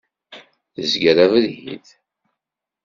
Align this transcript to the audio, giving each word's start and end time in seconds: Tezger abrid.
Tezger 0.73 1.17
abrid. 1.25 1.85